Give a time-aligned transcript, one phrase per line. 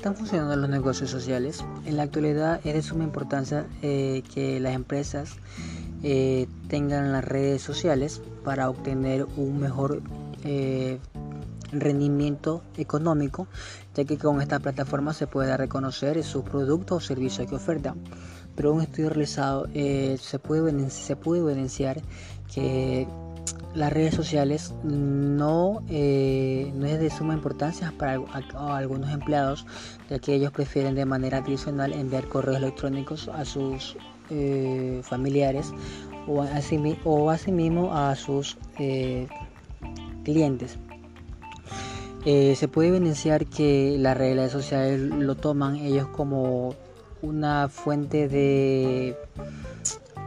[0.00, 1.62] están funcionando los negocios sociales?
[1.84, 5.36] En la actualidad es de suma importancia eh, que las empresas
[6.02, 10.00] eh, tengan las redes sociales para obtener un mejor
[10.44, 10.98] eh,
[11.70, 13.46] rendimiento económico,
[13.94, 17.96] ya que con esta plataforma se puede reconocer sus productos o servicios que ofertan.
[18.56, 22.00] Pero un estudio realizado se, puede, se puede evidenciar
[22.54, 23.06] que
[23.74, 28.20] las redes sociales no, eh, no es de suma importancia para
[28.76, 29.66] algunos empleados,
[30.08, 33.96] ya que ellos prefieren de manera tradicional enviar correos electrónicos a sus
[34.30, 35.72] eh, familiares
[36.26, 39.28] o, así, o asimismo a sus eh,
[40.24, 40.78] clientes.
[42.24, 46.74] se puede evidenciar que las redes sociales lo toman ellos como
[47.22, 49.16] una fuente de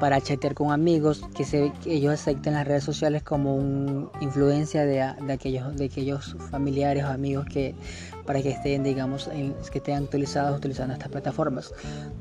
[0.04, 5.02] para chatear con amigos, que, se, ellos acepten las redes sociales como una influencia de,
[5.02, 7.74] aquellos, familiares o amigos que
[8.26, 9.30] para que estén, digamos,
[9.72, 11.74] que estén actualizados utilizando estas plataformas,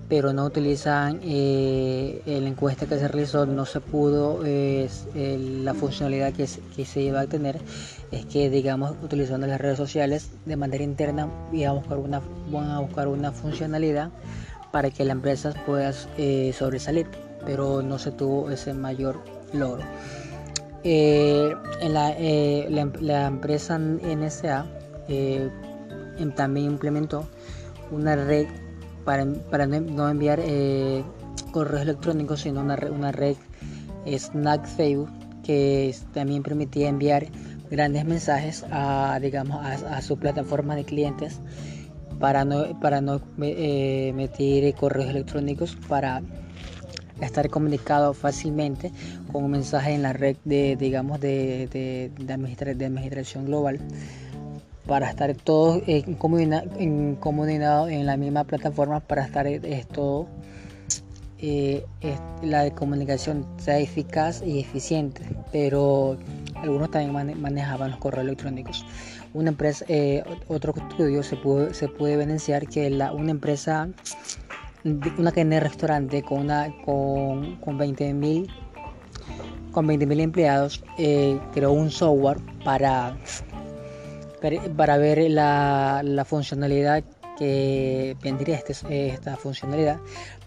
[0.08, 6.46] pero no utilizan eh, la encuesta que se realizó, no se pudo, la funcionalidad que,
[6.76, 7.58] que se iba a tener
[8.12, 12.70] es que, digamos, utilizando las redes sociales de manera interna, y a buscar una, van
[12.70, 14.12] a buscar una funcionalidad
[14.70, 17.08] para que la empresa pueda eh, sobresalir
[17.44, 19.20] pero no se tuvo ese mayor
[19.52, 19.82] logro.
[20.84, 22.66] Eh, en la, eh,
[23.00, 24.66] la, empresa NSA
[25.06, 25.48] eh,
[26.18, 27.28] em, también implementó
[27.92, 28.48] una red
[29.04, 30.40] para, para no enviar
[31.52, 33.36] correos electrónicos, sino una, red
[34.06, 35.10] Snack Facebook
[35.44, 37.26] que también permitía enviar
[37.70, 41.38] grandes mensajes a, digamos, a, a su plataforma de clientes
[42.18, 46.22] para no, para no meter correos electrónicos para
[47.26, 48.92] estar comunicado fácilmente
[49.30, 53.78] con un mensaje en la red de, digamos, de, de, administración global
[54.86, 56.64] para estar todos en comunidad,
[57.90, 60.26] en, la misma plataforma para estar esto
[61.38, 61.84] eh,
[62.42, 65.22] la comunicación sea eficaz y eficiente.
[65.50, 66.16] Pero
[66.54, 68.84] algunos también manejaban los correos electrónicos.
[69.34, 73.88] Una empresa eh, otro estudio se puede se puede evidenciar que una empresa
[74.84, 78.48] una cadena de restaurante con una con, con 20.000
[79.70, 83.16] con 20.000 empleados eh, creó un software para
[84.76, 87.04] para ver la, la funcionalidad
[87.38, 89.98] que vendría este, esta funcionalidad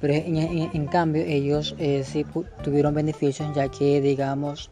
[0.01, 2.25] pero en, cambio ellos eh, sí
[2.61, 4.69] tuvieron beneficios ya que digamos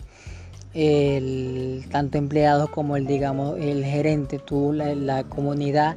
[0.74, 5.96] el tanto empleados como el digamos el gerente tuvo la, la comunidad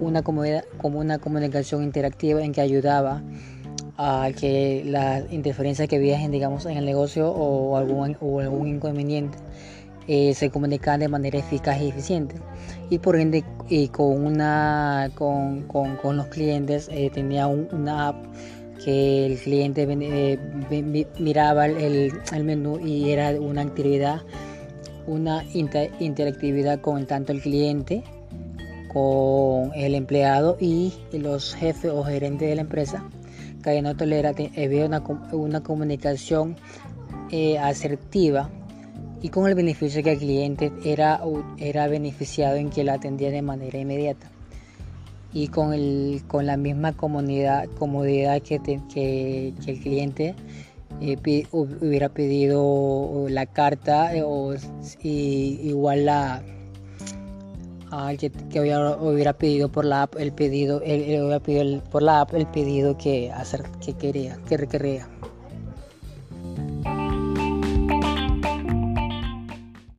[0.00, 3.22] una como una comunicación interactiva en que ayudaba
[3.96, 9.36] a que las interferencias que viajen digamos en el negocio o algún, o algún inconveniente
[10.06, 12.36] eh, se comunicaban de manera eficaz y eficiente.
[12.88, 18.24] Y por ende y con una con, con, con los clientes eh, tenía una app
[18.82, 20.38] que el cliente eh,
[21.18, 24.22] miraba el, el, menú y era una actividad
[25.06, 28.04] una interactividad con tanto el cliente
[28.88, 33.04] con el empleado y los jefes o gerentes de la empresa.
[33.62, 36.56] Cadena Tolera había una, una comunicación
[37.30, 38.50] eh, asertiva
[39.20, 41.20] y con el beneficio que el cliente era,
[41.58, 44.30] era beneficiado en que la atendía de manera inmediata
[45.32, 48.60] y con, el, con la misma comunidad, comodidad que,
[48.92, 50.34] que, el cliente
[51.00, 54.54] eh, hubiera pedido la carta eh, o
[55.02, 56.42] igual la
[57.90, 62.34] alguien que hubiera, pedido por la app el pedido, él, hubiera pedido por la app
[62.34, 65.08] el pedido que hacer que quería, que requería.